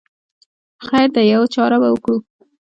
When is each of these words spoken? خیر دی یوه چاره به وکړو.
خیر 0.85 1.07
دی 1.15 1.23
یوه 1.33 1.47
چاره 1.55 1.77
به 1.81 1.87
وکړو. 1.91 2.17